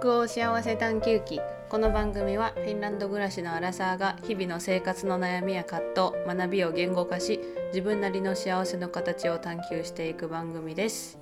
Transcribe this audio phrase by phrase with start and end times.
[0.00, 1.42] 北欧幸せ探求記。
[1.68, 11.18] この番組はフィンランド暮らしのアラサーが日々の生活の悩みや葛藤学びを言語化し自分なりの幸せの形を探求していく番組です。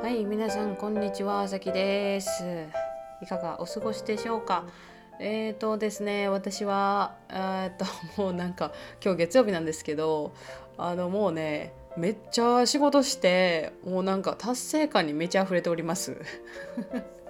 [0.00, 2.42] はい皆さんこんにちはあさきです。
[3.20, 4.64] いかがお過ごしでしょうか？
[5.20, 7.72] えーとですね私はえー、っ
[8.16, 8.72] ともうなんか
[9.04, 10.32] 今日月曜日なんですけど
[10.78, 16.16] あのもうねめっちゃ仕事してもうなんか達成感にめちゃ溢れております。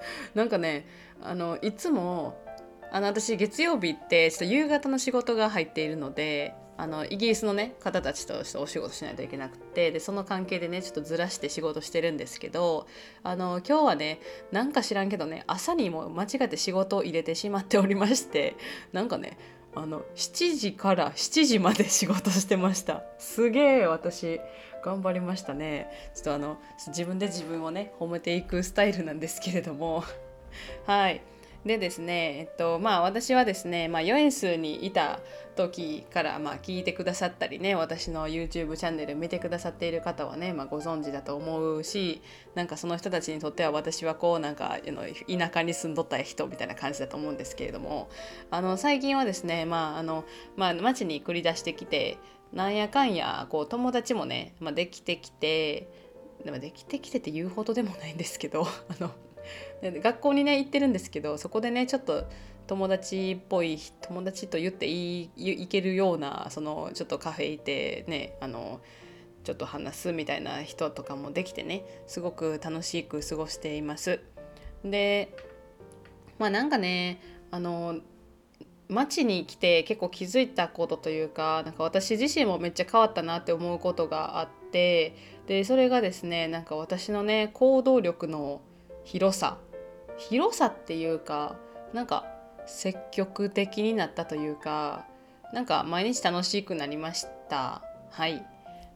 [0.35, 0.87] なんかね
[1.23, 2.43] あのいつも
[2.91, 12.87] あの私月曜日ってちょっと夕方の仕事が入っているのであのイギリスのね方たちとしてお仕事しないといけなくてでその関係でねちょっとずらして仕事してるんですけど
[13.25, 14.21] あの今日はね
[14.53, 18.57] なんか知らんけどね朝にも間違って仕事を入れてしまっておりまして
[18.93, 19.39] なんかね
[19.75, 23.03] あの7時から7時まで仕事してました。
[23.19, 24.41] すげえ私。
[24.83, 25.91] 頑張りましたね。
[26.15, 30.05] ちょっとあの自分で自分をね褒めていくスタイルなんですけれども。
[30.87, 31.21] はい。
[31.67, 35.21] でですね、えっとまあ、私はですね、まあ、ヨエンスにいた
[35.57, 42.23] 時から、まあ、聞いてくださったりね私の YouTube チャンネル見てくださっている方はね、まあ、ご存知だと思うし
[42.55, 44.79] なんかその人たちにとっては私はこうなんか
[45.29, 48.09] 田舎に住んどった人みたいな感じだと思うんですけれども。
[48.51, 50.25] あの最近はですね、まああの
[50.57, 52.19] まあ、街に繰り出してきて
[52.53, 55.89] なんやかんやこう友達もね、まあ、できてきて
[56.45, 59.11] でもできてきてって言うほどでもないんですけど あの
[59.83, 62.25] 学校にね行ってるんですけどそこでねちょっと
[62.67, 68.81] 友達っぽい友達と言っていいけるようなそのちょっとカフェいてねあの
[69.45, 74.21] ちょっと話すみたいな人とかもできてねすごく楽しく過ごしています。
[74.85, 75.35] で
[76.39, 77.21] まあなんかね
[77.51, 78.01] あの
[78.89, 85.15] 街に来て結構気づいたことというかなんか私自身もめっちゃ変わったなって思うことがあって
[85.47, 88.61] でそれがですねなんか私のね行動力の
[89.05, 89.59] 広さ。
[90.19, 91.57] 広さっていうか
[91.93, 92.27] なんか
[92.67, 95.07] 積極的になったというか
[95.55, 97.83] なんか毎日楽しくなりました。
[98.11, 98.45] はい。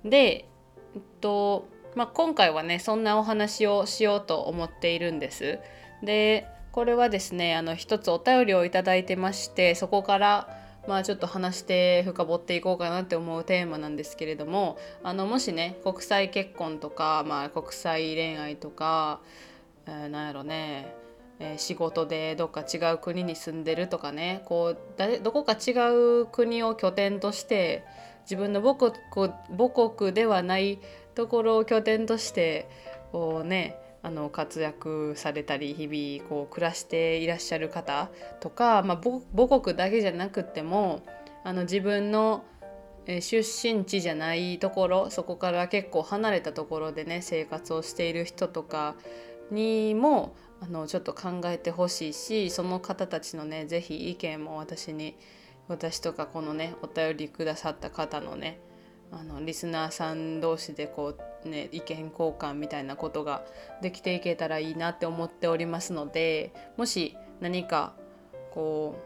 [0.04, 0.48] で
[0.94, 5.58] えっとまあ、今回はねそんなお話をしようと思っているんです。
[6.02, 10.48] でこれはですねあの一つお便りをいただいてましてそこから
[10.88, 19.20] まあちょっと話して深掘っていこうかなって思うテーマなんですけれどもあのもしね国際結婚とか、まあ、国際恋愛とか、
[19.86, 20.94] えー、なんやろね
[21.38, 25.72] え仕事でどっか違う国に住んでるとかねこう誰どこか違
[26.22, 27.84] う国を拠点として
[28.22, 30.78] 自分の母国母国ではない
[31.14, 32.68] ところを拠点として
[33.10, 41.02] こうねあの活躍されたり日々こう暮らしていらっしゃる方とか、まあ、母国だけじゃなくても
[41.44, 42.44] あの自分の
[43.06, 48.94] 出身地じゃないところそこから結構離れたところでね生活をしている人とか
[49.50, 55.16] にもあのちょっと考えてほしいしその方たちのね是非意見も私に
[55.68, 58.60] 私とかこのねお便りくださった方のね
[59.12, 61.14] あのリスナーさん同士でこ
[61.44, 63.44] うね意見交換みたいなことが
[63.82, 67.92] できていけたらいいなって思っておりますのでもし何か
[68.52, 68.96] こ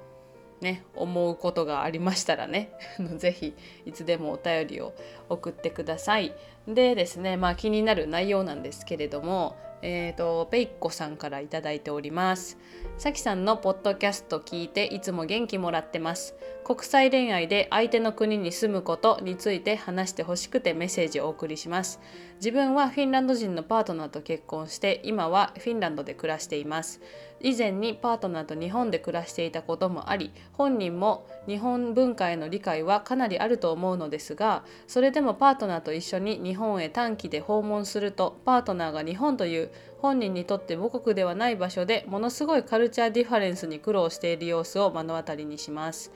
[0.61, 2.71] うね思うことがありましたらね
[3.19, 4.95] 是非いつでもお便りを
[5.29, 6.33] 送ってください。
[6.69, 12.59] でですねまあ気になる内容なんですけれどもえーと、ペイッコさんから頂いております。
[12.99, 16.35] さきさんのポッドキャスト聞いていつも元気もらってます。
[16.67, 22.01] 国際恋愛で相手の国に住むことについて話してほしくてメッセージをお送りします。
[22.39, 27.01] 自分はフィンランド人のパートナーと結婚して今はフィンランドで暮らしています。
[27.39, 46.11] 以前にパートナーと日本で暮らしていたこともあり本人も日本文化への理解はかなりあると思うのですがそれでもパートナーと一緒に日本へ短期で訪問するとパートナーが日本という本人にとって母国ではない場所でものすごい culture difference に苦労している様子を目の当たりにします。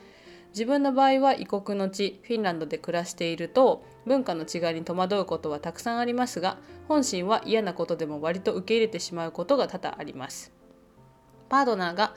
[0.51, 6.59] 自分の場合は異国の地フィンランドで暮らしていると文化の違いに戸惑うことはたくさんありますが
[6.89, 10.53] 本心は嫌なことでも割と受け入れてしまうことが多々あります。
[11.51, 12.15] パートナーが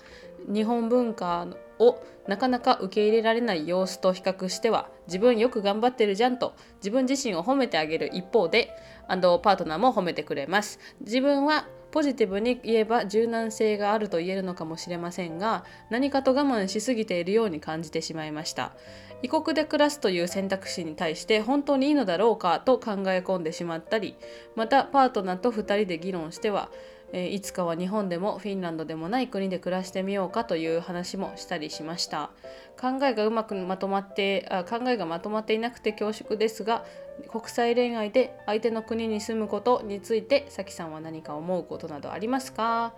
[0.48, 1.48] 日本文化
[1.80, 8.70] をなかなか受け入れられない様子と比較しては自分よく頑張ってるじゃんと自分自身を褒めてあげる一方で
[9.08, 18.72] パートナーも褒めてくれます自分はポジティブに言えば柔軟性があると言えるのかもしれませんが何かと我慢しすぎているように感じてしまいました。
[19.22, 24.18] 異国で暮らすという選択肢に対して本当にいいのだろうかと考え込んでしまったり
[24.56, 26.70] またパートナーと2人で議論しては
[27.14, 32.32] いつかは日本でもフィンランドでもない国で暮らしてみようかという話もしたりしました。
[32.82, 36.84] 考えがうまくまとまってあ考えがまとまっていなくて恐縮ですが
[37.28, 42.94] 国際恋愛で相手の国に住むことについてさきさんは何か思うことなどありますか？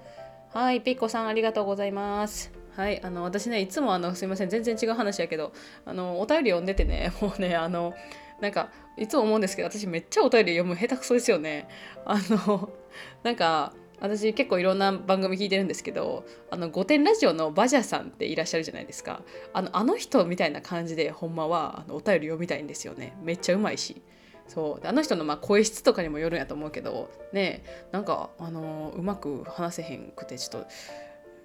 [0.53, 2.51] はいピッコさんありがとうございます。
[2.75, 5.53] はいあの私ねいつもあのすいません全然違う話やけど
[5.85, 7.94] あのお便り読んでてね もうねあの
[8.41, 11.68] なんかいつも思うんですけど私めっちゃお便り読む下手くそですよね。
[12.06, 12.69] あの
[13.23, 19.21] なんか私結構いろんな番組聞いてるんですけどあの「御殿ラジオ」のバジャさんっていらっしゃるじゃないですか。
[19.53, 23.15] あのあの人みたいな感じでほんまはあのお便り読みたいんですよね。
[23.24, 24.01] めっちゃうまいし。
[24.47, 24.88] そう。
[24.88, 30.68] あの人のまあ声質とかにもよるんやと思うけどねなんかあのうまく話せへんくてちょっ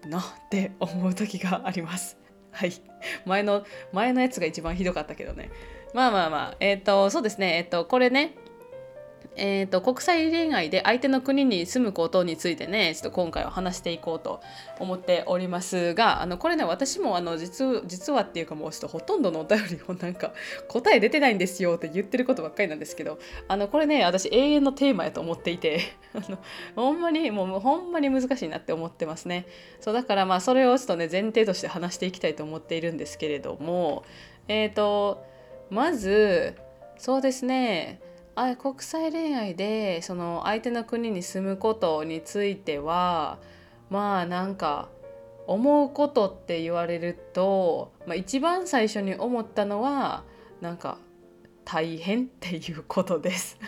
[0.03, 2.19] となって思う時があります。
[2.53, 2.73] はい。
[3.25, 5.51] 前の前のやつが一番ひどかったけどね。
[5.95, 7.57] まあまあまあえっ、ー、とそうですね。
[7.57, 8.35] えっ、ー、とこれね
[9.43, 14.43] えーと、国際恋愛で相手の国に住むことについてねちょっと今回は話していこうと
[14.79, 20.35] 思っておりますがあのこれね私もあの実実はっていうかもうちょっとほとんどのお便りをなんか
[20.69, 25.81] 答え出てないんですよって言ってることばっかりなんですけどあのこれね私永遠のテーマやと思っていて
[26.13, 26.39] あの
[26.77, 29.47] ほんまにもうほんまに難しいなって思ってますね。
[29.81, 34.05] そうだからまあそれをちょっとね前提として話していきたいと思っているんですけれども
[34.49, 35.25] えっ、ー、と
[35.71, 36.57] まず
[36.99, 38.01] そうですね。
[38.49, 43.39] あ国際恋愛でその相手の国に住むことについては
[43.91, 44.89] まあなんか
[45.47, 50.23] 思うことって言われると、まあ、一番最初に思ったのは
[50.61, 50.99] なんか
[51.65, 53.59] 大変っていうことです。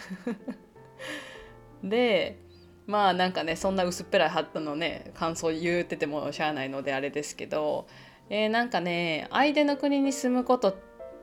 [1.82, 2.38] で
[2.86, 7.86] まあなんかねそんな薄っぺらいハットのね感想言うててもしゃあないのであれですけど、
[8.30, 10.78] えー、なんかね相手の国に住むこと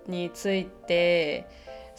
[0.07, 1.47] について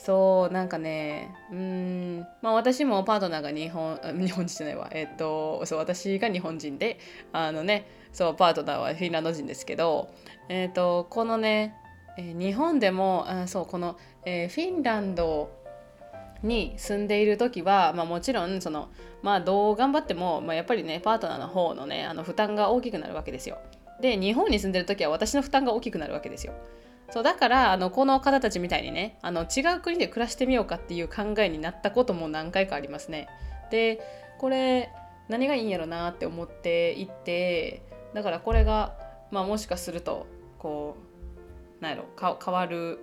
[0.03, 6.99] そうなんかねうんまあ私もパートナーが日本日本人じゃないわえっ、とそう私が日本人で
[7.33, 10.11] あのねそうパートナーはフィンランド人ですけど
[10.49, 11.75] えっ、とこのね、
[12.17, 15.51] え日本でもあそうこの、え、フィンランド
[16.43, 18.89] に住んでいる時は、まあ、もちろんその、
[19.23, 23.59] まあ、どう頑張っても、まあ、やっぱりねパートナーの方のねあの負担が大きくなるわけですよ。
[24.01, 26.55] で日本に住んでる時は私の負担が大きくなるわけですよ。
[27.11, 33.29] そうだからあのこの方たちみたいにねあの違う国で暮らしてみようかっていう考えになったことも何回かありますね。
[33.71, 34.01] で
[34.39, 34.91] これ
[35.29, 37.83] 何がいいんやろなって思っていて
[38.15, 38.97] だからこれが、
[39.31, 40.27] まあ、もしかすると
[40.59, 40.97] こ
[41.81, 42.99] うなんやろ変わる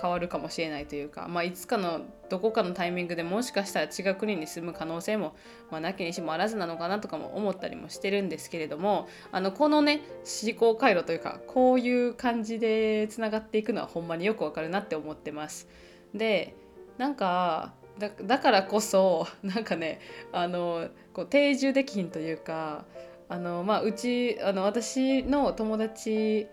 [0.00, 5.34] 変わるかもしれないというか、まあ、いつかのどこかのタイミングでもしかしたら違う国に住む可能性も、
[5.70, 10.02] まあ、なきにしもあらずなのかなとかも思ったりもしてるんですけれどもあのこのね
[10.42, 15.68] 思考回路というかこういう感じでつながっていくのはほんまによくわかるなって思ってます。
[16.14, 16.54] で
[16.98, 20.00] なんかだからこそ なんかね
[20.32, 22.84] あのこう定住できひんというか
[23.28, 26.46] あの、まあ、うちあの私の友達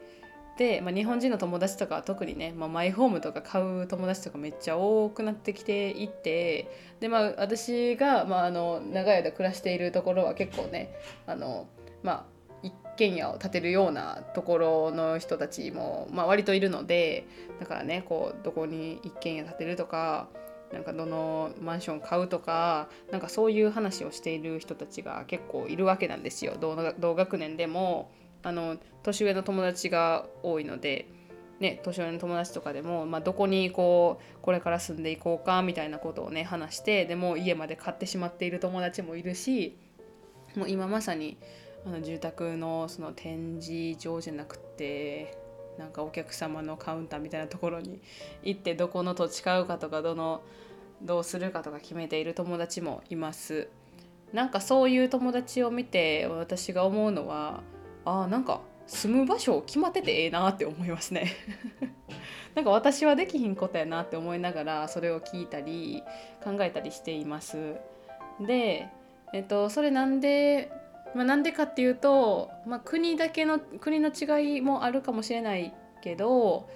[0.58, 6.70] で、まあ、日本人の友達とかは特にね、まあ、マイホームとか買う友達とかめっちゃ多くなってきていて
[7.00, 10.94] で、まあ、私が、まあ、あの長い間暮らしているところは結構ね
[11.26, 11.68] あの、
[12.04, 12.26] まあ、
[12.62, 17.26] 一軒家を建てるようなところの人たちも、まあ、割といるので
[17.60, 20.28] だからねこうどこに一軒家建てるとか
[20.72, 28.12] なんかどのマンション買うとかなんかそういう話をしている人たちが結構いるわけなんですよ同学年でも。
[28.44, 31.08] あの年上の友達が多いので、
[31.60, 39.78] ね、年上の友達とかでも、まあ、どこにこうこれから住んでいこうかみたいなことをね話してでも家まで買ってしまっている友達もいるし
[40.56, 41.38] もう今まさに
[41.86, 45.38] あの住宅のその展示場じゃなくて
[45.78, 48.00] なんかお客様のカウンターみたいなところに
[48.44, 50.42] 行ってどこの土地買うかとかどの
[51.02, 53.68] どうするかとか決めている友達もいます。
[54.32, 57.62] なんかそういう友達を見て私が思うのは
[58.06, 61.32] あなんか住む場所決まっててええなって思いますね。
[62.56, 66.04] なんか私はできひんことやなって思いながらそれを聞いたり
[66.44, 67.76] 考えたりしています。
[68.40, 68.88] で
[69.34, 70.72] えっとそれなんで
[71.16, 76.68] まあ、なんでかっていうと、まあ、国だけの国の違いもあるかもしれないけど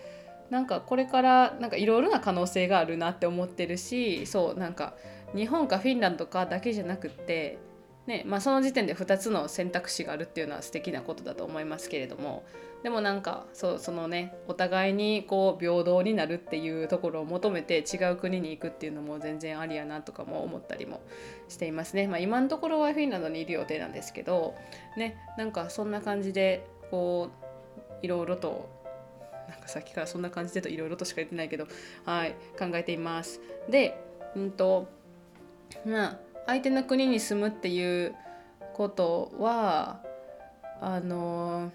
[0.50, 4.93] なんかこれからなんかいろいろな可能性があるなって思ってるしそうなんか
[5.36, 7.57] 日本かフィンランドかだけじゃなくって
[8.07, 12.45] ねまあ、その時点で2つの選択肢があるっていうのは素敵なことだと思いますけれども
[12.81, 21.01] でもなんかそそのねお互いにこう平等になるっていうところを求めて違う国に行くっていうのも全然ありやなとかも思ったりも
[21.49, 22.07] していますね。
[22.07, 24.55] まあ、今のところはフィンランドにいる予定なんですけど
[24.95, 27.29] ねなんかそんな感じでこ
[28.01, 28.69] ういろいろと
[29.49, 31.67] なんかさっきからそんな感じでといろいろとしか言ってないけど
[32.05, 33.41] はい考えています。
[33.69, 33.99] で
[34.35, 34.87] うんと
[35.85, 38.16] まあ相手の国に住むっていう
[38.74, 40.01] ことは
[40.82, 41.72] あの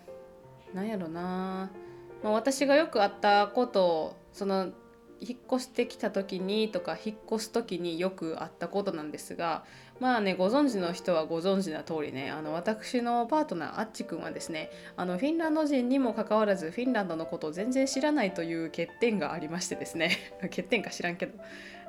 [0.75, 1.71] なんやろな、
[2.23, 4.71] まあ、私がよくあったことをその
[5.21, 9.65] 引っ越してきた時にとか引っ越す時によくあったことなんですが
[10.01, 20.19] まあねご存知の人はご存知な通りねあの私のパートナーあっちくんはですねあのフィンランド人にもかかわらずフィンランドのことを全然知らないという欠点がありましてですね。
[20.43, 21.39] 欠点か知らんけど。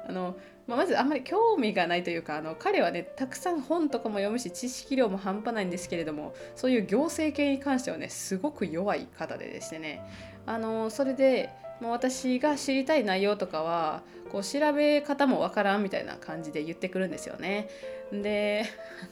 [0.06, 0.36] あの、
[0.67, 10.01] まあ、まずあんまり興味がないというかあの彼はねたくさん本とかも読むし知識量も半端ないんですけれどもそういう行政系に関してはねすごく弱い方でですね
[10.46, 11.50] あのそれで
[11.82, 17.67] もう私が知りたい内容とかはこう調べ方もわからんみたいな感じで言ってくるんですよね。
[18.12, 18.65] で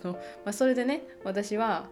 [0.04, 1.88] あの、まあ、それでね私は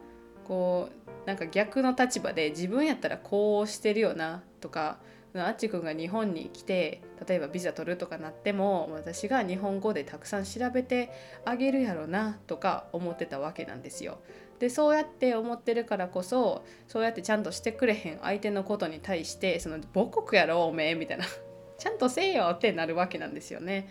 [0.47, 0.89] こ
[1.25, 4.99] うなんか逆の立場で自分やったらこうしてるよなとか
[5.35, 11.11] あっちくんが日本に来て例えばビザ取るとかなっても私が日本語でたくさん調べて
[11.45, 14.19] あげるやろなとか思ってたわけなんですよ。
[14.57, 21.25] でそうやって思ってるからこそそうやってちゃんとしてくれへん相手のことに対してその母国やろおめえみたいな
[21.77, 23.89] ちゃんとせえよってなるわけなんですよね。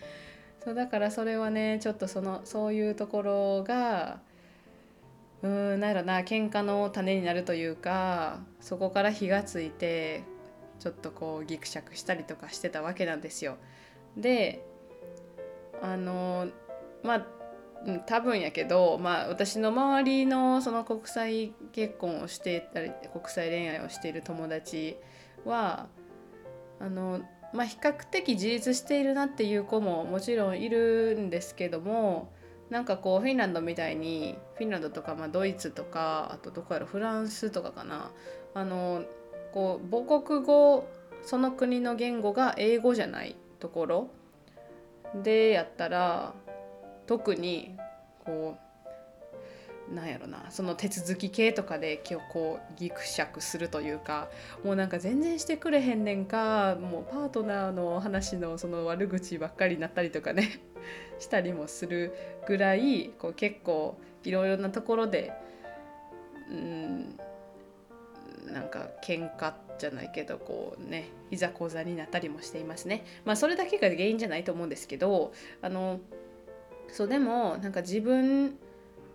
[0.63, 4.21] そうだからそれはねちょっとそのそういうところが
[5.43, 10.25] うーんなんやろな喧嘩の種になるというかそこから火がついて
[10.79, 13.57] ちょっとこうギクシャクしたりとかしてたわけなんですよ。
[14.17, 14.65] で
[15.83, 16.49] あの
[17.03, 17.27] まあ
[18.07, 24.97] 多分やけど、まあ、私の周りのその国際結婚をしてたり国際恋愛をしている友達
[25.45, 25.87] は
[26.81, 27.21] あの、
[27.53, 32.33] まあ、比較的自立しているなっていう子ももちろんいるんですけども
[32.69, 38.11] なんかこうフィンランドみたいにフィンランドとか、まあ、ドイツとかあとどこやろフランスとかかな
[38.55, 39.05] あの
[39.53, 40.87] こう母国語
[41.23, 44.11] その国の言語が英語じゃないところ
[45.23, 46.35] でやったら
[47.07, 47.77] 特に
[48.25, 48.69] こう
[49.95, 54.29] なんやろなその手続き系とかで今日こうギクシャクするというか
[54.63, 60.61] もうなんか全然してくれへんねんかもうパートナーの話のその悪口ばっかりになったりとかね
[61.19, 62.13] したりもする
[62.47, 65.33] ぐらいこう結構いろいろなところで
[66.51, 67.19] うん
[68.49, 73.05] なんか喧嘩じゃないけどこうねいざこざになったりもしていますね。
[73.25, 76.01] まあそれだけが原因じゃないと思うんですけどあの
[76.89, 78.59] そうでもなんか自分、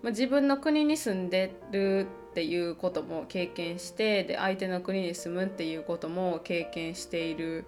[0.04, 7.66] 自分の国に住んでるっていうことも経験してで相手の国に住むっていうことも経験している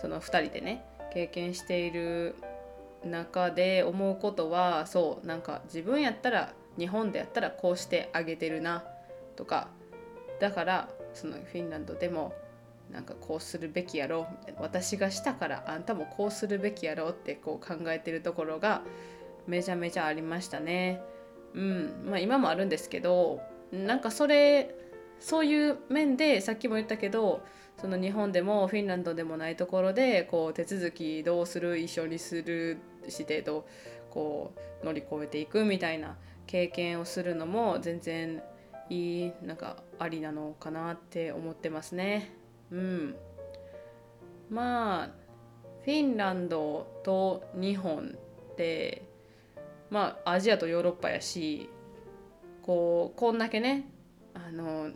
[0.00, 2.34] その2人でね経験している
[3.04, 8.84] 中で思うことはそうなんか自分やったら日本でやったらこうしてあげてるな
[9.36, 9.68] とか
[10.40, 12.34] だからそのフィンランドでも
[12.90, 18.82] なんかこうするべきやろみたいな私がしたからあんたもこうするべきやろうってこう考えてるところが
[19.46, 21.00] めちゃめちゃありましたね。
[21.54, 23.40] うんまあ、今もあるんですけど
[23.72, 24.74] なんかそれ
[25.20, 27.42] そういう面でさっきも言ったけど
[27.80, 32.78] その日本でもフィンランドでもないところでこう手続きどうする一緒にする
[33.08, 33.66] してと
[34.10, 34.52] こ
[34.82, 36.16] う乗り越えていくみたいな
[36.46, 38.42] 経験をするのも全然
[38.88, 42.32] いいなんかありなのかなって思ってますね。
[42.70, 43.16] うん、
[44.50, 45.10] まあ
[45.84, 48.16] フィンランドと日本
[48.52, 49.08] って
[49.90, 51.68] まあアジアとヨーロッパやし
[52.62, 53.88] こうこんだけね
[54.34, 54.90] あの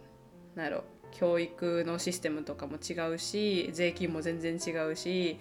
[0.55, 5.39] なんやろ教育のシステムとかも違うし税金も全然違うし、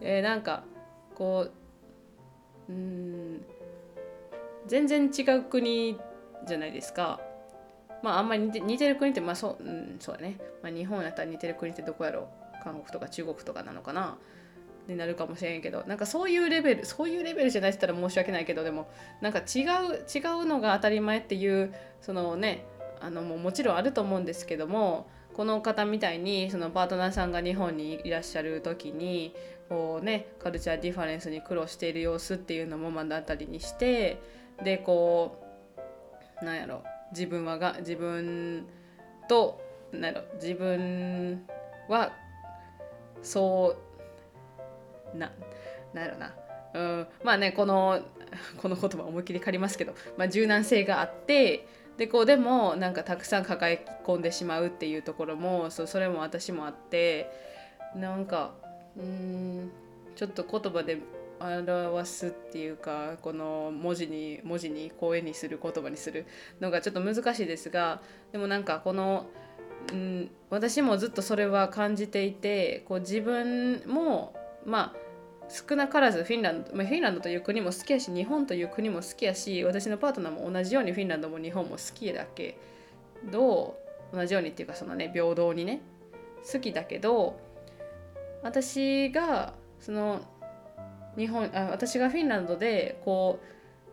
[0.00, 0.64] えー、なんか
[1.14, 1.48] こ
[2.68, 3.44] ううん
[4.66, 5.98] 全然違う国
[6.46, 7.20] じゃないですか。
[8.02, 12.26] まああんまり似てる国ってまあそう,、うん、そうだね、まあ、日本やったら似てる国ってどこやろう。
[12.62, 14.18] 韓国とか中国とかなのかな。
[14.88, 18.88] になるかもしれんけどなんかそういうレベルそういうレベルじゃないって言ったら申し訳ないけどでも
[19.20, 22.64] なんか違う違うのが当たり前っていうそのね
[23.00, 29.34] あのももちろんあると思うんですけどもこの方みたいにそのパートナーさんが日本にいらっしゃる時に
[29.68, 34.20] こうね culture difference に苦労している様子っていうのも目の当たりにして
[34.64, 35.40] でこ
[36.42, 38.66] うなんやろ自分はが自分
[39.28, 39.60] と
[39.92, 41.46] なんやろ自分
[41.88, 42.12] は
[43.22, 43.76] そ
[45.14, 45.32] うな
[45.92, 46.34] なんやろな。
[46.72, 48.00] うんまあねこの
[48.62, 57.28] この言葉思いっきり借りますけど、まあ、柔軟性があってでこうでもなんかたくさん抱え込んでしまうっていうところもそそれも私もあって
[57.96, 58.52] なんか
[58.96, 59.72] うん
[60.14, 60.98] ちょっと言葉で
[61.40, 66.26] 表すっていうかこの文字に文字に声にする言葉にする
[66.60, 68.00] のがちょっと難しいですが
[68.32, 69.26] でもなんかこの、
[69.92, 75.10] うん、私もずっとそれは感じていてこう自分もまあ
[75.48, 82.56] 少なからずフィンランド、まあ、フィンランドという国も好きやし日本という国も好きやし私のパートナーも同じようにフィンランドも日本も好きだけ
[83.30, 83.76] ど
[84.12, 85.80] 同じようにっていうかそのね平等にね
[86.50, 87.40] 好きだけど
[88.42, 90.20] 私がその
[91.16, 93.40] 日本あ私がフィンランドでこ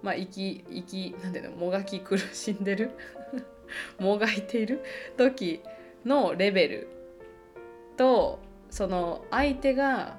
[0.01, 2.91] うまあ生き生きなんていうのもがき苦しんでる
[3.99, 4.81] もがいている
[5.17, 5.61] 時
[6.05, 6.87] のレベル
[7.97, 10.17] とその相手が、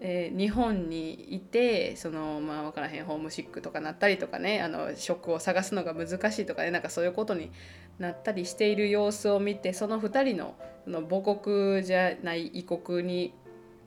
[0.00, 7.50] えー、日本にいてそのまあ分からへんホームシックとかなったりとかねあの職を探すのが難しいとかねなんかそういうことに
[7.98, 10.54] なったりしている様子を見てその2人の
[10.84, 13.34] その母国じゃない異国に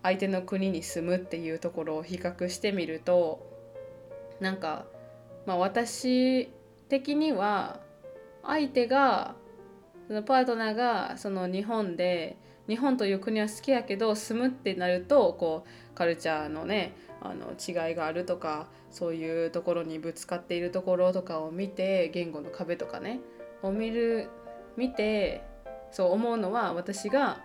[0.03, 3.46] 相手の国に住むっていうところを比較してみると
[4.39, 4.86] なんか、
[5.46, 6.51] まあ、私
[6.89, 7.79] 的には
[8.43, 9.36] 相手が
[10.08, 23.20] そのパートナーがその日本で日本という国は好きやけど住むってなるとこうカルチャーのねあの違いがあるとかそういうところにぶつかっているところとかを見て言語の壁とかね
[23.62, 24.29] を見る
[24.75, 25.43] 見て
[25.91, 27.41] そう思うのは私が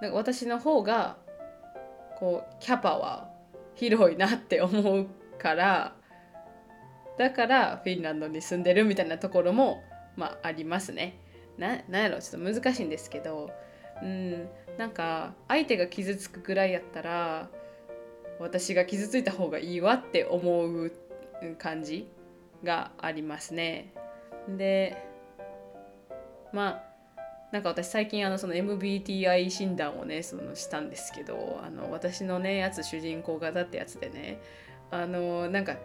[0.00, 1.16] なんか私の方が
[2.22, 3.28] こうキャパは
[3.74, 5.08] 広いなって思う
[5.40, 5.92] から
[7.18, 9.82] だからフィンランドに住んでるみたいなところも
[10.14, 11.18] まあありますね。
[11.58, 13.50] ななんやろちょっと難しいんですけど
[14.00, 14.48] うん
[14.78, 17.48] なんか相手が傷つくぐらいやったら
[18.38, 20.92] 私が傷ついた方がいいわって思う
[21.58, 22.08] 感じ
[22.62, 23.92] がありますね。
[24.48, 24.96] で
[26.52, 26.91] まあ
[27.52, 34.40] なんか私最近あのその MBTI 診断をねそのしたんですけどあの私のねやつ主人公型ってやつでね
[34.90, 35.76] あのなんか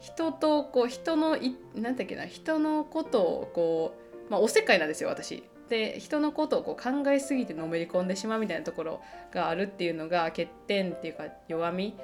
[0.00, 3.94] 人とこう人のいなんだっけな人のことをこ
[4.28, 5.44] うまあおせっかいなんですよ私。
[5.68, 9.00] で人のことをこう考えすぎてのめり込んでしまうみたいなところ
[9.32, 11.96] があるっていうのが欠点っていうか弱み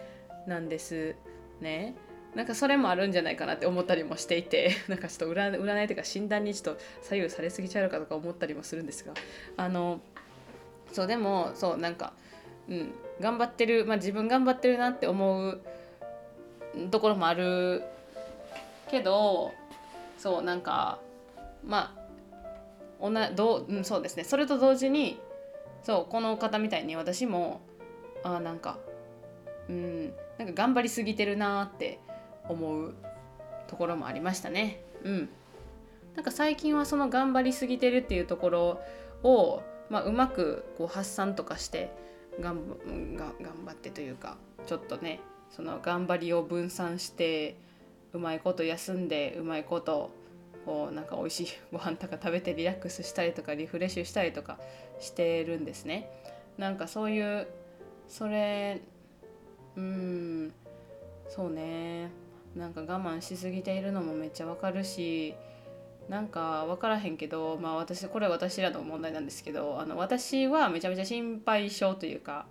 [0.47, 1.17] なんです
[1.61, 1.97] ね。
[2.35, 9.15] なんかそれもあるんじゃないかなって思ったりもしていて なんかちょっと占占いというか診断にちょっと左右されすぎちゃうかとか思ったりもするんですが
[9.57, 10.01] あの
[10.93, 12.13] そうでもそうなんか、
[12.69, 15.61] うん、頑張ってる、まあ、自分頑張ってるなって思う
[16.91, 17.83] ところもある
[18.91, 19.53] けど
[20.19, 20.99] そうなんか
[21.65, 22.07] まあ
[23.01, 24.25] おなどう、うん、そうですね。
[24.25, 25.19] それと同時に
[25.83, 27.61] そうこの方みたいに私も
[28.23, 28.79] あなんか
[29.69, 30.07] うん
[30.39, 31.99] なんか頑張りすぎてるなって
[32.49, 32.95] 思う
[33.69, 34.81] ところもありましたね。
[35.05, 35.29] うん、
[36.15, 38.81] なんか最近はその頑張りすぎてるっていうところ
[39.23, 41.91] を、まあ、うまくこう発散とかして
[42.41, 42.57] 頑
[43.65, 47.57] 張ってというかちょっとねその頑張りを分散して
[48.13, 50.11] うまいこと休んでうまいこと
[50.65, 54.59] こうなんか美味しい ご飯とか食べてリラックスしたりとかリフレッシュしたりとか
[54.99, 56.11] してるんですね。
[56.59, 57.47] なんかそういう
[58.09, 58.81] それ
[59.77, 60.55] うん
[61.29, 62.11] そうね
[62.57, 65.35] なんか我慢しすぎているのもめっちゃわかるし
[66.09, 72.47] なんか分からへんけどまあ私これは私らの問題なんですけどあの私はめちゃめちゃ心配性というか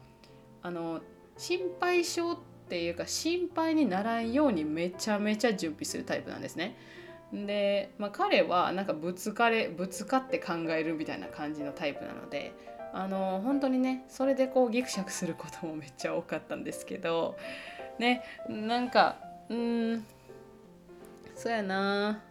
[0.61, 1.01] あの
[1.37, 2.37] 心配性っ
[2.69, 6.75] ていうか心配にならんようにめちゃめちゃ準備するタイプなんですね。
[7.31, 12.53] で、まあ、彼はなんかぶつかれぶつかって考えるみたいな感じのタイプなので
[12.93, 17.35] あの本当にねそれでこうギクシャクすることもめっちゃ多かったんですけど
[17.99, 19.17] ねなんか
[19.49, 20.05] うん。
[21.35, 22.21] そうやな。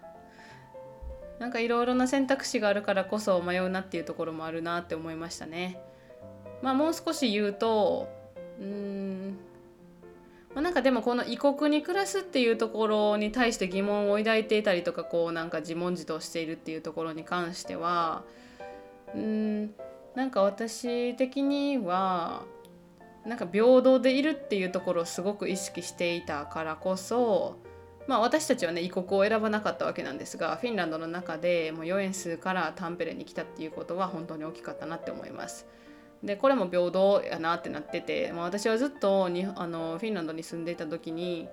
[1.38, 5.80] なんかいろいろな選択肢があるからこそ迷うなっていうところもあるなって思いましたね。
[6.62, 8.08] まあもう少し言うと
[8.60, 9.36] うん。
[10.54, 18.22] まあ、なんかでもこの異国に暮らすっていうところに対して疑問を抱いていたりとかこうなんか自問自答しているっていうところに関しては
[19.14, 19.74] うん。
[20.14, 22.44] なんか私的には
[23.26, 27.56] なんか平等でいるっていうところをすごく意識していたからこそ
[28.06, 35.66] まあ私たちはね異国を選ばなかったわけなんですがフィンランドの中でもう4円数からタンペレに来たっていうことは本当に大きかったなって思います。
[36.22, 41.48] でこれも平等やなってなってて、まあ、私はずっとにあのフィンランドに住んでいた時に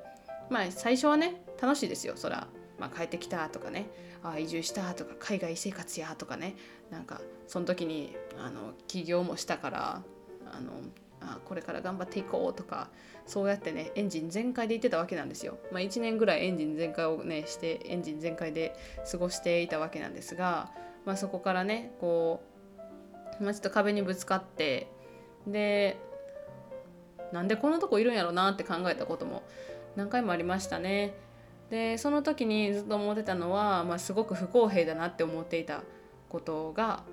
[0.50, 2.48] まあ最初はね楽しいですよそら、
[2.80, 3.90] まあ、帰ってきたとかね
[4.24, 6.56] あ移住したとか海外生活やとかね
[6.90, 10.04] なんかその時にあの起業もしたから
[10.50, 10.72] あの
[11.22, 12.90] あこれから頑張っていこうとか
[13.26, 15.58] そうやってねエンジン全開で行ってたわけなんですよ。
[15.72, 18.76] まあ、1年ぐらいエンジン全開をねしてエンジン全開で
[19.10, 20.72] 過ごしていたわけなんですが、
[21.06, 22.42] まあ、そこからねこ
[23.40, 24.88] う、まあ、ちょっと壁にぶつかって
[25.48, 25.98] で
[27.32, 29.44] なんでこんなとこいるんやろうなって考えたことも
[29.96, 31.14] 何回もありましたね。
[31.70, 35.84] でその時にずっと思ってたのは、まあ、すごく不公平だなって思っていた
[36.28, 37.04] ことが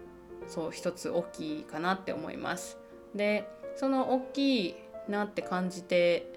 [0.49, 2.79] そう一つ大きいかなって思います。
[3.15, 4.75] でその大きい
[5.09, 6.33] なって感じて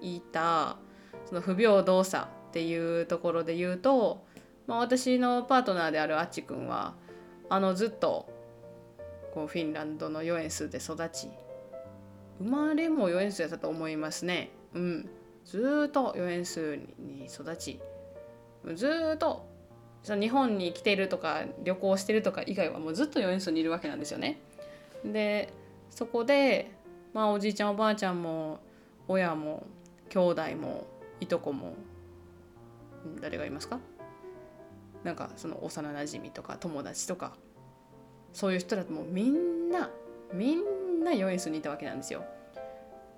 [0.00, 0.78] いた
[1.26, 4.24] その不平等さっていうところで言うと、
[4.66, 6.94] まあ、私のパートナーであるあっちくんは
[7.50, 8.32] あのずっと
[9.34, 11.28] こうフィンランドのヨエンスで育ち。
[12.38, 14.50] 生まれも4円数やったと思いますね。
[14.72, 15.10] うん。
[15.44, 17.80] ずっと4円数に育ち。
[18.74, 19.46] ずっと
[20.02, 24.38] その日本に来てるとか旅行してるとか以外はもうずっと4円数にいるわけなんですよね。
[25.04, 25.52] で
[25.94, 26.72] そこで、
[27.12, 28.58] まあ、おじいちゃんおばあちゃんも
[29.06, 29.64] 親も
[30.08, 30.86] 兄弟も
[31.20, 31.74] いとこも
[33.20, 33.78] 誰がいますか？
[35.04, 37.36] なんかその幼なじみとか友達とか
[38.32, 39.90] そういう人らともうみんな
[40.32, 42.24] みんな4円数にいたわけなんですよ。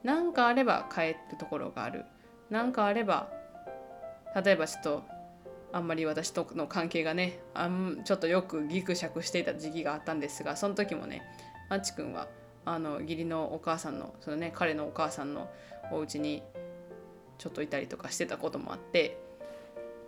[0.03, 2.05] なんかあれば帰るところがある。
[2.51, 3.29] なんかあれば
[4.45, 5.03] 例えばちょっと
[5.73, 11.23] あんまり私との関係がねあんちょっとよくギクシャクしていた時期があったんですがその時もね
[11.71, 12.29] あっちくんは
[12.67, 15.49] あの義理のお母さんのそのね彼のお母さんの
[15.91, 16.43] お家に
[17.39, 19.19] ちょっといたりとかしてたこともあって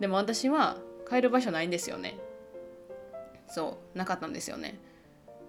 [0.01, 0.77] でも私は
[1.09, 2.19] 帰る場所ないんですよね。
[3.49, 4.79] そうなかったんですよね、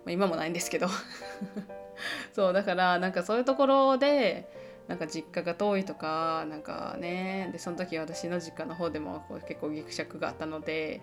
[0.05, 0.87] まあ、今もないんですけど。
[2.31, 4.49] そうだからなんかそういうところで
[4.87, 11.01] なんか実家が遠いとかなんかねでその時私の実家の方でもこう結構ぎくしゃくがあったので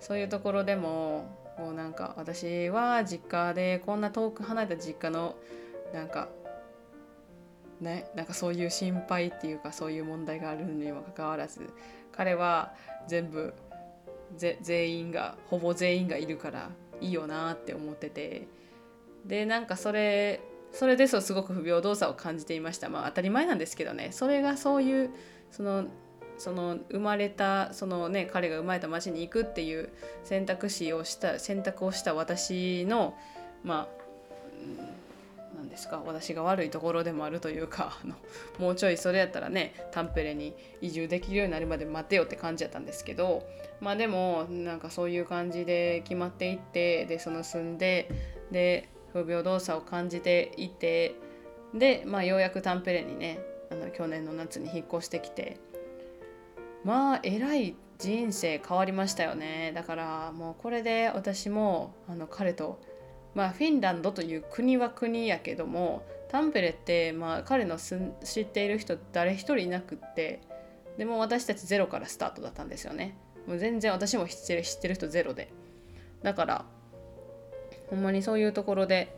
[0.00, 5.36] そういうところでももうなんか私は実家でこんな遠く離れた実家の
[5.92, 6.28] なんか
[7.80, 11.70] ねなんかそういう心配っていうかそういう問題があるにもかかわらず
[12.12, 12.74] 彼は
[13.06, 13.54] 全部
[14.36, 18.48] 全員がほぼ全員がいるからいいよなって思ってて。
[19.24, 20.40] でなんかそれ
[20.72, 22.88] それですごく不平等さを感じていました。
[22.88, 24.08] まあ当たり前なんですけどね。
[24.10, 25.10] それがそういう
[25.50, 25.86] その
[26.38, 29.90] その生まれたそのね彼が生まれた町に行くっていう
[30.24, 33.14] 選択肢をした選択をした私の
[33.62, 34.04] まあ
[35.56, 38.14] 何ですか私が悪いところでもあるというかあの
[38.58, 43.46] もうちょいそれやったらねタンペレに移住できるようになるまで待てよって感じやったんですけど
[43.80, 48.10] まあでもなんかそういう感じで決まっていってでその住んで
[48.50, 51.14] で不平等さを感じていて
[51.72, 53.38] で、まあ、ようやくタンペレにね
[53.70, 55.58] あの去年の夏に引っ越してきて
[56.84, 59.72] まあえらい人生変わりましたよね。
[59.74, 62.80] だからもうこれで私もあの彼と
[63.34, 70.40] まあフィンランドという国は国やけどもタンペレってまあ彼の知っている人誰一人いなくって
[70.98, 73.16] でも私たちゼロからスタートだったんですよね。
[73.46, 75.50] もう全然私も知ってる知ってる人ゼロで。
[76.22, 76.64] だから
[77.90, 79.14] ほんまにそういうところで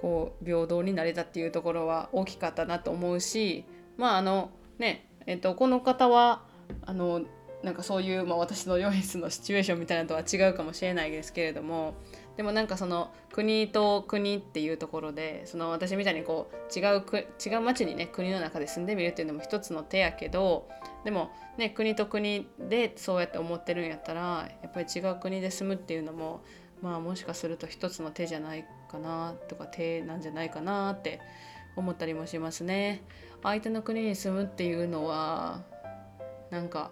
[0.00, 3.64] こう平等になれたっていうところは大きかったなと思うし
[3.96, 6.42] まああのねえっとこの方は
[6.82, 7.22] あの
[7.62, 11.94] なんかそういう、まあ、私のヨイスのシチュエーションみたいなのとは違うかもしれないですけれども
[12.36, 17.04] でもなんかその国と国っていうところでその私みたいにこう違う
[17.44, 20.68] 違う町にね国の中で住んでみるっていうのも一つの手やけど
[21.04, 26.40] でもね国と国でそうやって思ってるんやったらやっぱり違う国で住むっていうのも
[26.80, 31.20] まあもしかすると一つの手じゃないかなとか手なんじゃないかなって
[31.76, 33.02] 思ったりもしますね。
[33.42, 35.62] 相手の国に住むっていうのは
[36.50, 36.90] なんか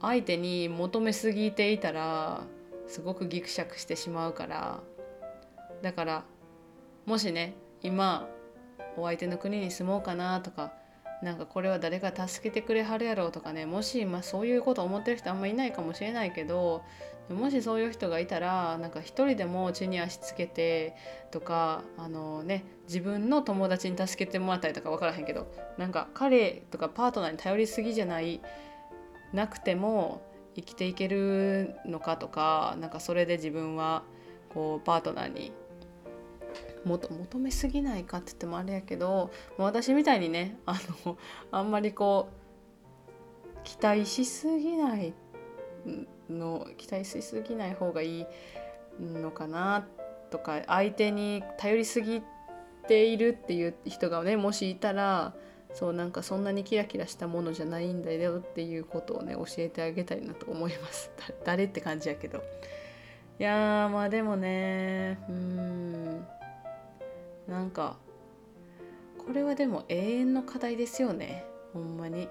[0.00, 2.42] 相手に求めすぎていたら
[2.86, 4.80] すごくギクシャクしてしまうから
[5.82, 6.24] だから
[7.06, 8.28] もしね今
[8.96, 10.72] お相手の国に住もうかなとか
[11.22, 16.82] なんかこれは誰か助けてくれはるやろうとかねもし、ま、そういうこと思ってる人あんまいないかもしれないけど
[17.34, 20.96] もしそういう人がいたらなんか一人でも地に足つけて
[21.30, 25.46] とかあのね自分の友達に助けてもらったりとか分からへんけど
[25.78, 28.40] なんか彼とかパートナーに頼りすぎじゃない
[29.32, 30.22] なくても
[30.56, 34.02] 生きていけるのかとかなんかそれで自分は
[34.52, 35.52] こうパートナーに
[36.84, 41.16] 求めすぎないかって言ってもあれやけど私みたいにねあの
[41.52, 45.12] あんまりこう期待しすぎない
[46.30, 48.26] の期待しすぎない方がいい
[49.00, 49.86] のかな
[50.30, 52.22] とか相手に頼りすぎ
[52.88, 55.34] ているっていう人がねもしいたら
[55.74, 61.10] そうなんかそんなにキラキラしたものじゃないんだよっていうことをね教えてあげたいなと思います。
[61.44, 62.42] 誰って感じやけど。
[63.38, 66.26] いやまあでもねうん。
[67.48, 67.96] なんか
[69.18, 71.44] これはでも永遠の課題ですよね。
[71.72, 72.28] ほんまに。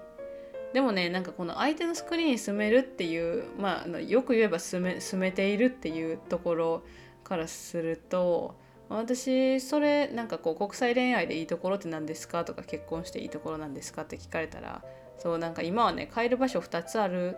[0.72, 6.82] でもねなんかこの相手のスクリーンに住めるっていうまあよく言えば住め住めているっていうところ
[7.24, 8.54] からすると
[8.88, 14.82] 私それなんかこう国際恋愛でいいところって何ですかとか結婚していいところなんですかって聞かれたら
[15.18, 17.36] そうなんか今はね帰る場所2つある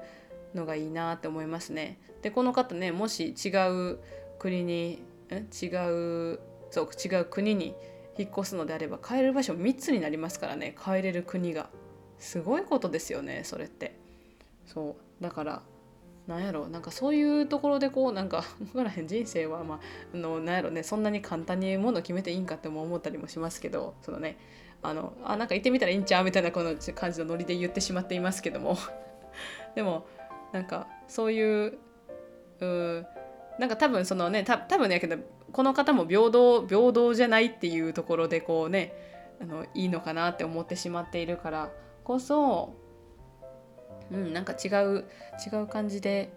[0.55, 1.99] のがいいなって思いますね。
[2.23, 3.49] でこの方ねもし違
[3.93, 3.99] う
[4.39, 6.41] 国に違う
[6.71, 7.75] そう違う国に
[8.19, 11.71] 引っ越すのであれば帰る場所3つになりますからね帰れる国が。
[12.23, 13.97] すごいことですよねそれって。
[14.65, 15.23] そう。
[15.23, 15.63] だから
[16.29, 19.09] なんやろなんかそういうところでこうなんか分からへん。
[19.09, 19.79] 人生はまあ
[20.15, 24.39] あのなんやろねそんなに簡単にもの決めていいんかっても思ったりもしますけどそのね
[24.83, 28.79] あのあなんか行ってみたらいいんちゃうみたいなこの感じのノリで言ってしまっていますけども。
[29.75, 30.07] でも
[30.53, 31.79] なんかそういう
[32.61, 33.07] う
[33.59, 35.17] なんか多分そのねた多分ねやけど
[35.51, 38.93] この方も平等平等じゃないっていうところでこうね
[39.41, 41.71] あのいいのかなって思ってしまっているから
[42.05, 42.75] こそ
[44.11, 45.05] うんなんか違う
[45.53, 46.33] 違う感じで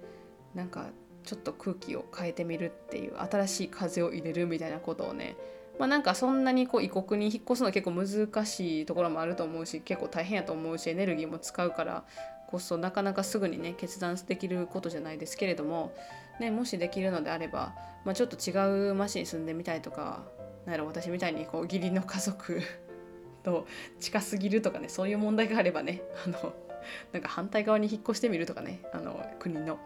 [0.54, 0.88] なんか
[1.23, 5.36] ちょっと空気を変えてみるっていう新しい風を入れるみたいなことをね
[5.80, 12.06] まあなんかそんなにこう異国に引っ越すのは結構難しいところもあると思うし結構大変やと思うしエネルギーも使うから
[12.47, 15.93] こそなかなかすぐにね決断できることじゃないですけれども、
[16.39, 17.73] ね、もしできるのであれば、
[18.06, 20.23] まあ、ちょっと違う町に住んでみたいとか
[20.65, 22.62] なんやろ私みたいにこう義理の家族
[23.46, 23.68] と
[24.00, 26.54] 近すぎるとかねそういう問題があればね あの
[27.14, 29.80] なんか反対側に引っ越してみるとかねあの国の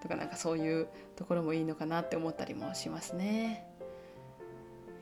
[0.00, 3.66] とかなんかそういうところもいいのかなって思ったりもしますね。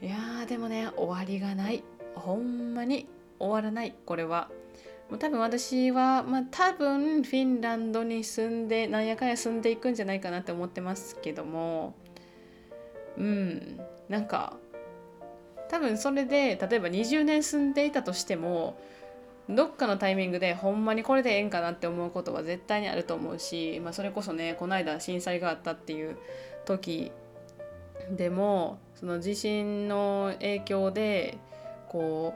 [0.01, 1.83] いやーでもね終わりがない。
[2.15, 3.95] ほんまに終わらない。
[4.07, 4.49] これは。
[5.11, 11.95] もう多分私はまあ多分フィンランドに住んでなんやかんや住んでいくんじゃないかなって思ってますけども。
[13.17, 13.81] うん。
[14.09, 14.57] なんか
[15.73, 18.79] 多分それで例えば20年住んでいたとしても
[19.49, 26.19] どっかのタイミングでほんまにこれでええんかなって思うことは絶対にあると思うし、まあ、それこそねこの間震災があったっていう
[26.67, 27.11] 時
[28.11, 31.39] でもその地震の影響で
[31.89, 32.35] こ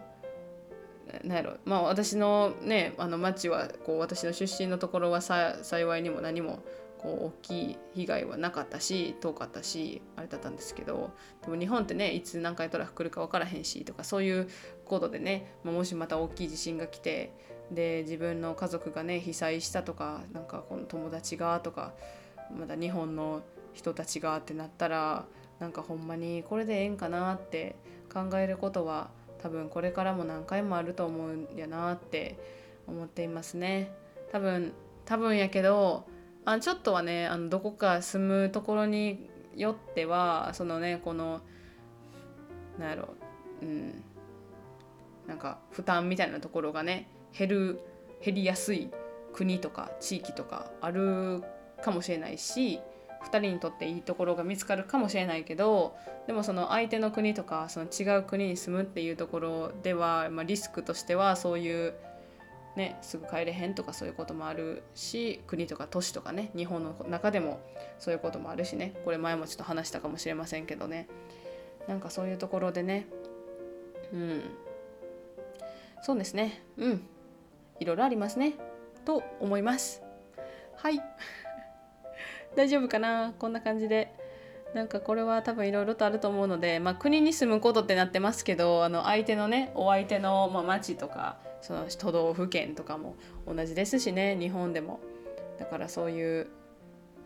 [1.23, 6.61] うなんやろまあ私のねあの町はこう私の出身のところはさ幸いにも何も
[7.07, 11.11] 大きい被害はなかったし遠かったしあれだったんですけど
[11.43, 14.49] でも日本ってねいつ何回トラフ来るか分からへんしとかそういう
[14.85, 17.33] ことでね、ま、もしまた大きい地震が来て
[17.71, 21.95] で自分の家族がね被災したとかなんかこの友達がとか
[22.57, 23.43] まだ日本の
[23.73, 25.27] 人たちがってなったら
[25.59, 27.77] なんかほんまにこれでええんかなって
[28.13, 29.11] 考えることは
[29.43, 32.39] 多分これからも何回もあると思うんやなって
[32.87, 33.93] 思っていますね。
[34.33, 34.73] 多分
[35.05, 36.05] 多分やけど
[36.47, 41.41] あちょっとはねあのどこか住むところによってはそのねこの
[42.79, 43.09] なんやろ
[43.63, 44.03] うん
[45.27, 47.81] なんか負担みたいなところがね減る
[48.25, 48.91] 減りやすい
[49.35, 51.43] 国とか地域とかある
[51.83, 52.81] かもしれないし
[53.25, 61.95] 2人にとっていいところが見つかるかもしれないけどでもその相手の国とかその違う国に住むっていうところでは、まあ、リスクとしてはそういう、
[62.77, 67.59] ね、すぐ帰れへんとかそういうこともあるし国とか都市とかね日本の中でも
[67.99, 71.09] そういうこともあるしねこれ前もちょっと話したかもしれませんけどね。
[71.89, 73.07] なんかそういうところでね
[74.13, 74.43] うん。
[76.03, 76.63] そうですね。
[76.77, 77.09] うん。
[77.81, 78.55] いろいろありますね。
[79.05, 80.03] と思います。
[80.77, 81.01] はい。
[82.55, 83.35] 大丈夫かな？
[83.39, 84.13] こんな感じで。
[84.77, 95.01] なんかこれは多分いろいろとあると思うので、まあ、国に住むことってなってますけどあの相手のねお相手の、まあ、町とかその都道府県とかも同じですしね日本でも。
[95.59, 96.49] だからそういう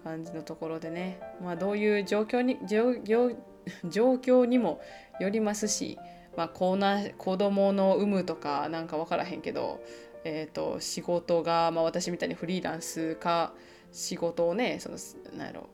[0.04, 4.80] 感じのところでね、まあ、どういう状況に状況にも
[5.18, 5.98] よりますし、
[6.36, 9.82] まあ、こんな子供の有無とかなんか分からへんけど、
[10.22, 13.52] えーと、仕事が、まあ、私みたいにフリーランスか
[13.90, 14.96] 仕事をねその
[15.36, 15.68] なんやろ、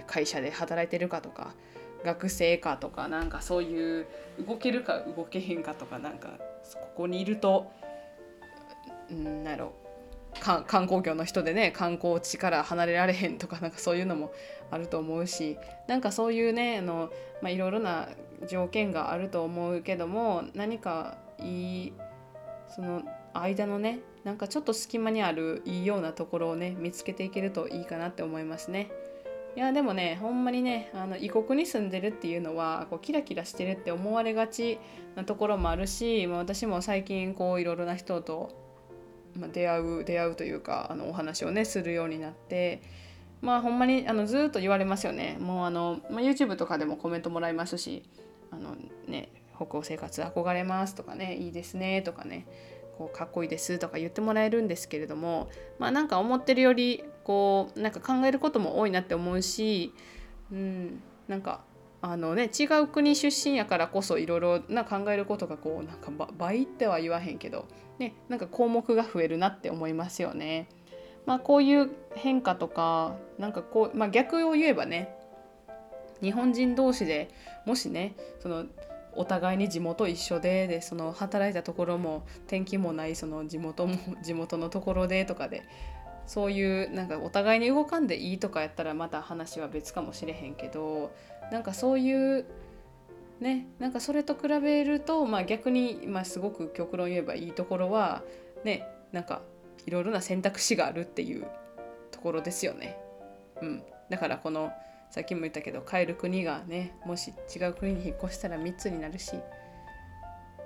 [0.00, 1.54] え、会社で働いてるかとか
[2.04, 4.06] 学生かとかなんかそういう
[4.46, 6.38] 動けるか動けへんかとかなんか
[6.74, 7.70] ここにいると
[9.10, 9.72] なんやろ
[10.40, 14.32] 観光業の人でね観光地から離れられへんとか なんかそういうのも
[14.70, 17.10] あると思うしなんかそういうねあの、
[17.40, 18.08] まあ、いろいろな
[18.46, 21.92] 条件があると思うけども何かいい
[22.68, 28.90] その間のねなんかちょっと隙間にあるいいようなところをね見つけていけるといいかなって思いますね。
[29.56, 34.78] いやでもねほんまにねあの異国に住んでるっていうのはこうキラキラしてるって思われがち
[35.16, 38.50] なところもあるし、まあ、私も最近こういろいろな人と、
[39.34, 42.82] まあ、出会う出会うというかあのお話をねするようになって
[43.40, 45.36] まあほんまにあのずっと言われますよね。
[45.40, 48.04] もうあの、まあ、YouTube とかでもコメントもらいますし
[48.50, 52.46] あのね北欧生活憧れますとかねいいですねとかね
[52.96, 59.92] こうかっこいいですとか言ってもらえるんですけれどもまあなんか思ってるよりこうなんか考えることも多いなって思うし、
[60.50, 61.60] うん、なんか
[62.00, 70.68] あのね違う国出身やからこそいろいろな考えることがこうなんか倍っては言わへんけど、ね、なんか項目が増えるなって思いますよね。
[71.26, 75.14] まあ、こういう変化とかなんかこう、まあ、逆を言えばね
[76.22, 77.28] 日本人同士で
[77.66, 78.64] もしねその
[79.14, 85.64] お互いに地元一緒ででその働いたところも転勤もないその地元も地元のところでとかで
[86.28, 91.10] そういうなんかお互いに動かんでいいとかやったらまた話は別かもしれへんけど
[91.50, 92.44] なんかそういう
[93.40, 98.22] ねなんかそれと比べると、まあ、逆に、まあ、すごく極論言えばいいところは
[98.62, 99.40] ねなんか
[99.86, 101.46] いろいろな選択肢があるっていう
[102.10, 102.98] ところですよね。
[103.62, 104.70] うん、だからこの
[105.10, 109.32] さっきも言ったけど帰る国がねもし違う国に引っ越したら3つになるし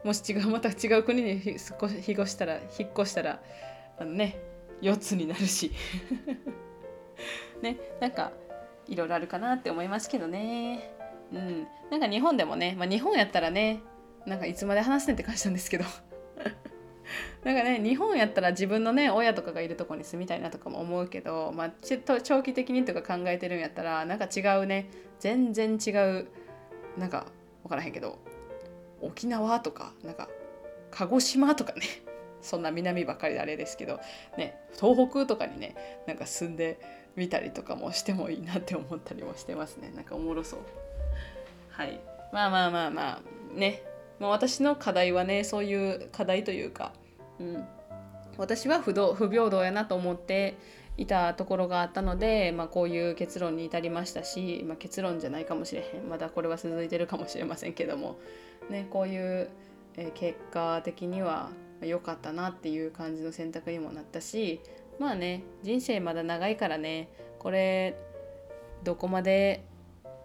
[0.03, 3.40] もし違うまた違う国に引っ越したら引っ越したら
[4.01, 4.52] あのね
[4.83, 5.73] 4つになるし。
[7.62, 8.33] ねなんか
[8.88, 10.92] いろいろあるかなって思いますけどね。
[11.33, 11.66] うん。
[11.90, 13.81] なんか日本でもね、まあ、日本やったらね
[14.27, 15.85] なんかいつまで話すねって感じなんですけど。
[17.45, 21.71] なんかね日本やったら自分のね親とかがいるとこに住みたいなとかも思うけど、まあ、
[22.23, 26.29] 長期的にとか考えてるんやったらなんか違うね全然違う
[26.97, 27.27] なんか
[27.64, 28.18] 分からへんけど
[29.01, 30.29] 沖縄とかなんか
[30.90, 31.83] 鹿児島とかね。
[32.43, 34.01] そんな南ばっかりであれですけど
[34.37, 36.79] ね東北とかにねなんか住んで
[37.17, 39.93] みたりとかもしてもいいなって思ったりもしてますね。
[39.95, 40.61] なんかおもろそう。
[41.71, 42.01] はい。
[42.33, 43.83] まあまあまあまあね、
[44.19, 46.93] まあ、私の課題はねそういう課題というか、
[47.39, 47.65] うん、
[48.39, 50.57] 私は不不平等やなと思って
[50.97, 56.09] いたところがあったので、まあ、こういう結論に至りましたし、まあ、結論じゃないかもしれへん。
[56.09, 58.19] まだこれは続いてるかもしれませんけども、
[58.71, 59.49] ね、こういう、
[59.97, 61.51] え結果的には
[61.81, 64.61] 良かったなっていう感じの選択にもなったし
[64.99, 67.97] まあね人生まだ長いからねこれ
[68.85, 69.65] どこまで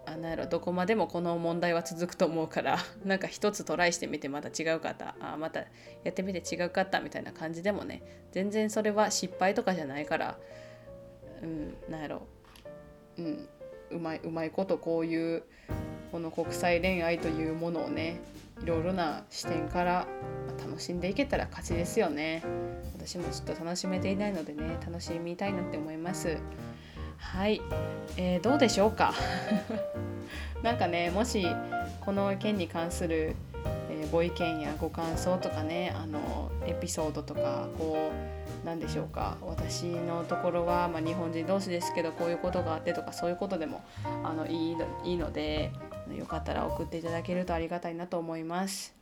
[0.05, 5.67] あなんやろどこまでもこの問題は続くと思うから なんか一つトライしてみてまた違うかったあまたや
[6.09, 8.01] ってみて違うかったみたいな感じでもね
[8.31, 10.39] 全然それは失敗とかじゃないから
[11.41, 12.21] うんなんやろ
[13.17, 13.49] うん
[13.91, 15.43] うまいうまいことこういう
[16.11, 18.17] この国際恋愛というものをね
[18.61, 20.07] いろいろな視点から
[20.59, 22.43] 楽しんでいけたら勝ちですよね。
[22.97, 26.37] 私もちょっと楽しめていないのでね楽しみたいなって思います。
[27.17, 27.61] はい、
[28.17, 29.13] えー、どうでしょうか？
[30.63, 31.45] なんかねもし
[32.01, 33.35] この件に関する、
[33.89, 39.37] えー、ご意見やご感想とかねあのエピソードとかこう何でしょうか？
[39.41, 43.83] 私のところは、まあ、日本人同士ですけどこういうことがあってとかそういうことでも
[44.23, 45.71] あのいいいいので
[46.15, 48.95] よかったら送っていただけるとありがたいなと思います。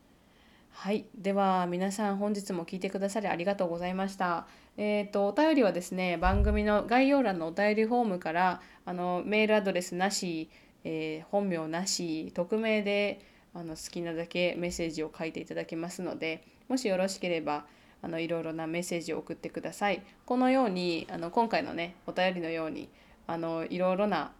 [0.71, 4.45] はい、では皆さん本日も聞いてくださりありがとうございました。
[4.77, 10.49] えっ、ー、とお便りはですね番組の概要欄のお便りフォームからあのメールアドレスなし、
[10.83, 13.21] えー、本名なし匿名で
[13.53, 17.65] あの好きなだけメッセージを書いていただけますのでもしよろしければ
[18.01, 20.03] あのいろいろなメッセージを送ってください。
[20.25, 22.89] このようにあの今回のねお便りのように
[23.27, 24.33] あのいろいろな、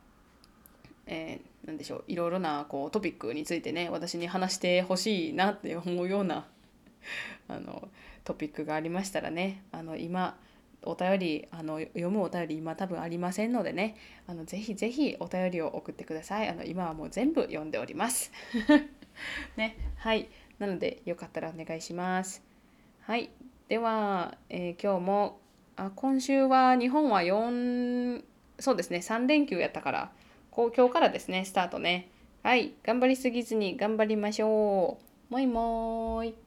[1.08, 6.46] えー何でしょういろいろなこうトピックについてね私に話してほしいなって思うような
[7.48, 7.90] あの
[8.24, 10.38] トピックがありましたらねあの今
[10.84, 13.96] お便りあの読むお便り今多分ありませんのでね
[14.28, 16.48] あのぜひぜひお便りを送ってください。
[16.48, 18.32] あの今はもう全部読んでおります。
[19.58, 20.30] ねはい。
[20.60, 22.44] なのでよかったらお願いします。
[23.02, 23.32] はい。
[23.68, 25.40] では、えー、今日も
[25.76, 28.24] あ今週は日本は4
[28.60, 30.12] そうですね3連休やったから
[30.56, 32.08] こう今日からですね、スタートね。
[32.42, 35.34] はい、頑張りすぎずに頑張りましょう。
[35.34, 36.45] もいもーい。